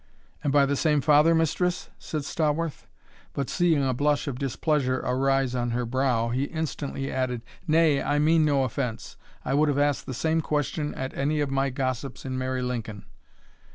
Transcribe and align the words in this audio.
"And 0.43 0.51
by 0.51 0.65
the 0.65 0.75
same 0.75 0.99
father, 0.99 1.35
mistress?" 1.35 1.91
said 1.99 2.25
Stawarth; 2.25 2.87
but, 3.33 3.51
seeing 3.51 3.83
a 3.87 3.93
blush 3.93 4.27
of 4.27 4.39
displeasure 4.39 4.97
arise 4.99 5.53
on 5.53 5.69
her 5.77 5.85
brow, 5.85 6.29
he 6.29 6.45
instantly 6.45 7.11
added, 7.11 7.43
"Nay, 7.67 8.01
I 8.01 8.17
mean 8.17 8.43
no 8.43 8.63
offence; 8.63 9.15
I 9.45 9.53
would 9.53 9.69
have 9.69 9.77
asked 9.77 10.07
the 10.07 10.15
same 10.15 10.41
question 10.41 10.95
at 10.95 11.15
any 11.15 11.39
of 11.39 11.51
my 11.51 11.69
gossips 11.69 12.25
in 12.25 12.35
merry 12.35 12.63
Lincoln. 12.63 13.05